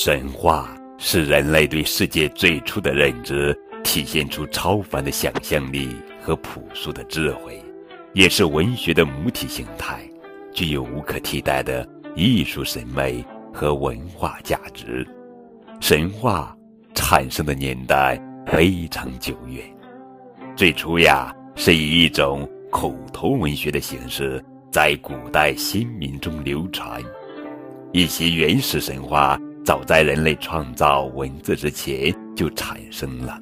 [0.00, 3.52] 神话是人类对世界最初的认知，
[3.82, 5.88] 体现出超凡的想象力
[6.22, 7.60] 和朴素的智慧，
[8.12, 10.08] 也是文学的母体形态，
[10.54, 11.84] 具有无可替代的
[12.14, 15.04] 艺术审美和文化价值。
[15.80, 16.56] 神话
[16.94, 19.64] 产生的年代非常久远，
[20.54, 27.02] 最初呀是以一种口头文学的形式在古代先民中流传，
[27.92, 29.36] 一些原始神话。
[29.68, 33.38] 早在人类创造文字之前就产生了。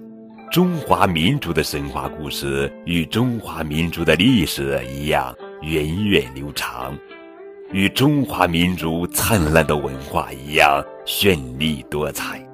[0.50, 6.98] 中华民族的神话故事与中华民族的历史一样源远流长，
[7.70, 12.44] 与中华民族灿烂的文化一样绚丽多彩。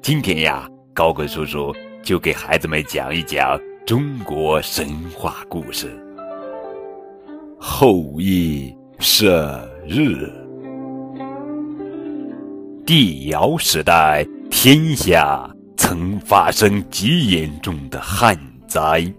[0.00, 5.90] 今天呀，高贵叔叔就给孩子们讲一讲中国神话故事。
[7.58, 10.41] 后羿射日。
[12.94, 15.48] 帝尧时代，天下
[15.78, 19.10] 曾发生极严重的旱灾，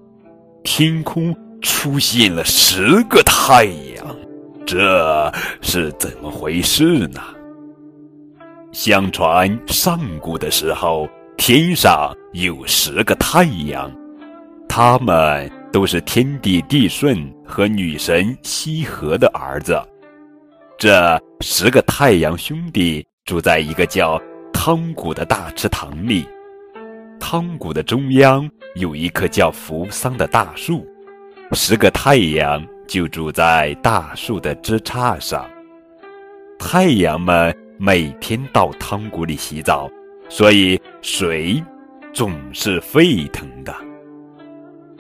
[0.64, 3.66] 天空出现了十个太
[3.96, 4.16] 阳，
[4.64, 7.20] 这是怎么回事呢？
[8.72, 13.92] 相传上古的时候，天上有十个太阳，
[14.70, 19.82] 他们都是天帝帝舜和女神羲和的儿子。
[20.78, 23.04] 这十个太阳兄弟。
[23.26, 24.22] 住在一个叫
[24.52, 26.28] 汤谷的大池塘里，
[27.22, 30.86] 汤谷的中央有一棵叫扶桑的大树，
[31.54, 35.50] 十个太阳就住在大树的枝杈上。
[36.60, 39.90] 太阳们每天到汤谷里洗澡，
[40.28, 41.64] 所以水
[42.14, 43.74] 总是沸腾的。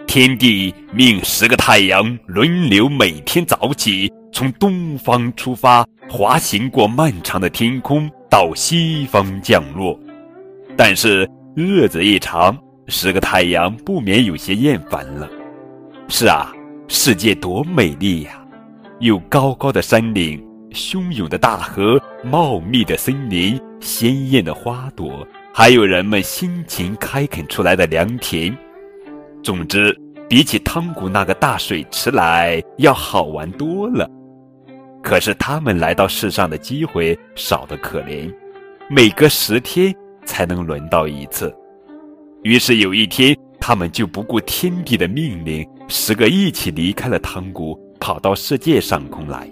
[0.08, 4.10] 天帝命十个太阳轮流每天早起。
[4.36, 9.96] 从东方出发，滑行过漫长的天空，到西方降落。
[10.76, 12.58] 但是日子一长，
[12.88, 15.30] 十个太阳不免有些厌烦了。
[16.10, 16.52] 是啊，
[16.88, 18.44] 世界多美丽呀！
[19.00, 25.24] 有高高的山岭、汹涌的大河、茂密的森林、鲜艳的花朵，
[25.54, 28.58] 还有人们辛勤开垦出来的良田。
[29.44, 29.96] 总之，
[30.28, 34.10] 比起汤谷那个大水池来，要好玩多了。
[35.13, 38.34] 可是他们来到世上的机会少得可怜，
[38.90, 39.94] 每隔十天
[40.25, 41.56] 才能轮到一次。
[42.41, 49.47] 于是有一天，他们就不顾天帝的命令，十个一起离开了汤谷，跑到世界上空来。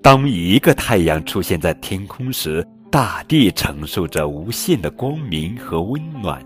[0.00, 6.40] 当一个太阳出现在天空时，大地承受着无限的光明和温暖；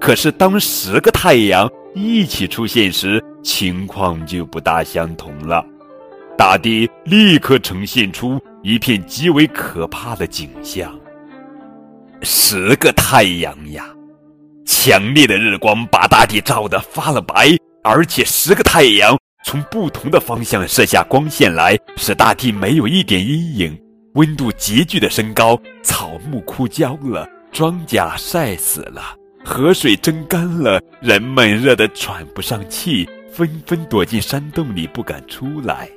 [0.00, 5.64] 可是当十个太阳一起出现时，情况就不大相同了。
[6.36, 10.98] 大地立刻呈现出一片极为可怕的景象。
[12.22, 13.86] 十个太阳呀，
[14.64, 23.78] 强烈的日光把大地照得发了白，而且十个太阳从不同的方向射下光线来，使大地没有一点阴影，
[24.14, 29.02] 温度急剧的升高，草木枯焦了，庄稼晒死了，
[29.44, 35.88] 河水蒸干了，人们热得喘不上气，纷纷躲进山洞里，不敢出来。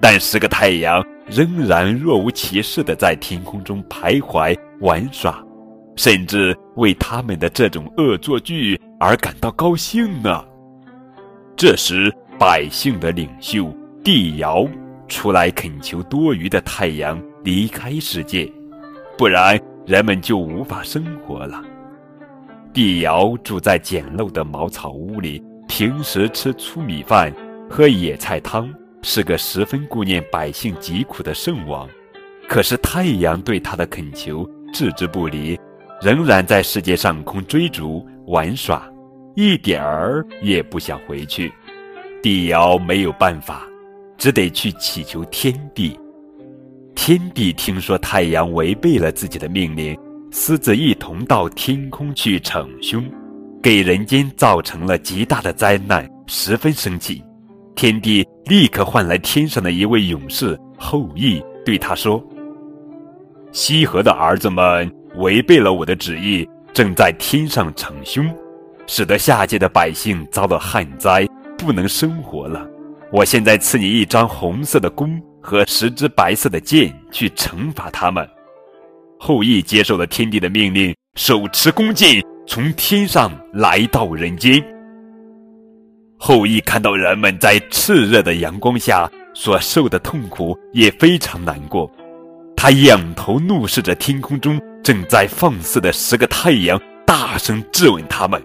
[0.00, 5.44] 但十个太阳仍然若无其事地在天空中徘徊玩耍，
[5.96, 10.44] 甚至为他们的这种恶作剧而感到高兴呢。
[11.54, 13.70] 这时，百姓的领袖
[14.02, 14.66] 帝尧
[15.06, 18.50] 出来恳求多余的太阳离开世界，
[19.18, 21.62] 不然人们就无法生活了。
[22.72, 27.30] 帝尧住在简陋的茅草屋里，平时吃粗米饭，
[27.68, 28.72] 喝野菜汤。
[29.02, 31.88] 是个十分顾念百姓疾苦的圣王，
[32.48, 35.58] 可是太阳对他的恳求置之不理，
[36.02, 38.86] 仍然在世界上空追逐玩耍，
[39.34, 41.52] 一点儿也不想回去。
[42.22, 43.66] 帝尧没有办法，
[44.18, 45.98] 只得去祈求天帝。
[46.94, 49.98] 天帝听说太阳违背了自己的命令，
[50.30, 53.02] 私自一同到天空去逞凶，
[53.62, 57.24] 给人间造成了极大的灾难，十分生气。
[57.80, 62.22] 天帝立刻唤来天上的一位勇士后羿，对他说
[63.52, 68.30] ：“羲和的儿子们违背了我的旨意，正在天上逞凶，
[68.86, 72.68] 使得下界的百姓遭了旱灾，不能生活了。
[73.10, 78.28] 我现在赐你一张红色的弓和十支白色的箭，去惩罚他们。”
[79.18, 84.62] 后羿接受了天帝的命令，手持弓箭，从天上来到人间。
[86.22, 91.90] 后羿看到人们在炽热的阳光下所受的痛苦，也非常难过。
[92.54, 98.40] 他仰头怒视着天空中正在放肆的十个太阳，大声质问他们：“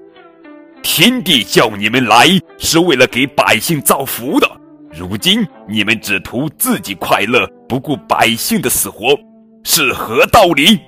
[0.81, 2.27] 天帝叫你们来
[2.57, 4.49] 是为了给百姓造福的，
[4.97, 9.19] 如今你们只图自己快乐，不顾百姓的死活，
[9.65, 10.79] 是何道理？”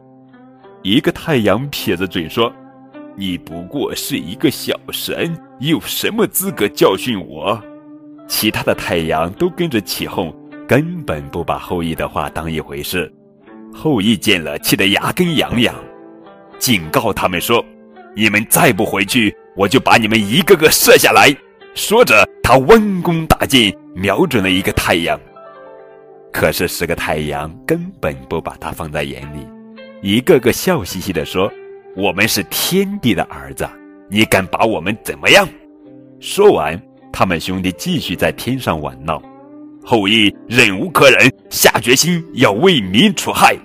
[0.84, 2.50] 一个太阳撇着嘴说
[3.20, 7.60] ：“你不过是一个小神，有什么资格教训我？”
[8.30, 10.32] 其他的太阳都跟着起哄，
[10.68, 13.12] 根本不把后羿的话当一回事。
[13.74, 15.74] 后羿见了，气得牙根痒痒，
[16.60, 17.66] 警告他们说
[18.16, 21.36] ：“你们再不回去，我就把你们一个个射下来。”
[21.74, 25.20] 说着，他弯弓搭箭，瞄准了一个太阳。
[26.32, 29.48] 可是十个太阳根本不把他放在眼里，
[30.02, 31.52] 一个个笑嘻嘻地说
[31.98, 33.68] ：“我们是天帝的儿子，
[34.08, 35.50] 你敢把我们怎么样？”
[36.22, 36.80] 说完，
[37.12, 39.20] 他们兄弟继续在天上玩闹。
[39.84, 43.58] 后羿忍无可忍，下决心要为民除害。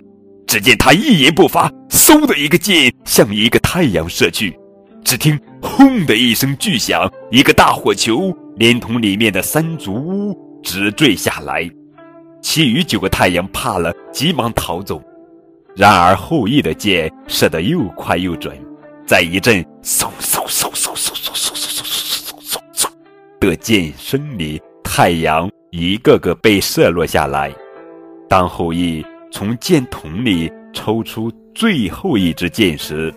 [0.47, 4.59] 只见他一言不发，嗖的一个箭向一个太阳射去。
[5.05, 11.69] 只听“轰”的一声巨响，一个大火球连同里面的三足乌直坠下来。
[12.41, 15.03] 其余九个太阳怕了，急忙逃走。
[15.75, 18.57] 然而后羿的箭射得又快又准，
[19.07, 22.89] 在一阵嗖嗖嗖嗖嗖嗖嗖嗖嗖嗖
[23.41, 27.53] 嗖的箭声里，太阳一个个被射落下来。
[28.29, 29.05] 当后羿。
[29.35, 33.11] 从箭筒里抽出最后一支箭时，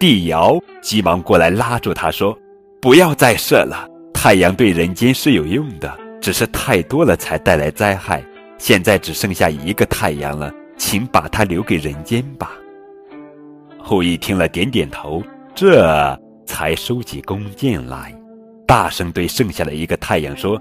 [0.00, 2.36] 帝尧急忙过来拉住他说
[2.82, 8.20] ：“不要再射了，太阳对人间是有用的，只是太多了才带来灾害。
[8.58, 12.52] 现在只剩下一个太阳了，请把它留给人间吧。”
[13.78, 15.22] 后羿听了，点点头，
[15.54, 18.14] 这才收起弓箭来，
[18.66, 20.60] 大声对剩下的一个太阳说：“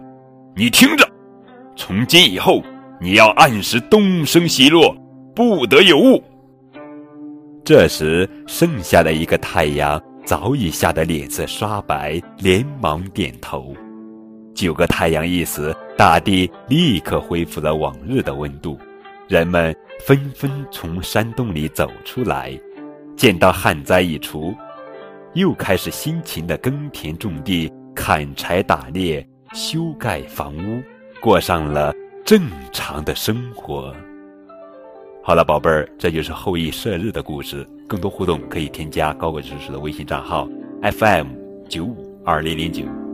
[0.56, 1.08] 你听着，
[1.76, 2.64] 从今以后。”
[2.98, 4.96] 你要按时东升西落，
[5.36, 6.24] 不得有误。
[7.66, 13.76] 这时，剩下的一个太阳早已吓得脸色刷白，连忙点头。
[14.56, 18.80] 九个太阳一死，大地立刻恢复了往日的温度，
[19.28, 19.76] 人们
[20.06, 22.58] 纷纷从山洞里走出来，
[23.16, 24.54] 见到旱灾一除，
[25.34, 30.82] 又开始辛勤的耕田种地、砍柴打猎、修盖房屋，
[31.20, 31.94] 过上了。
[32.26, 33.96] 正常的生活。
[35.22, 37.64] 好了，宝贝儿，这就是后羿射日的故事。
[37.88, 40.50] 更多互动可以添加高个知识的微信账号
[40.82, 41.28] ：FM
[41.70, 43.05] 九五二零零九。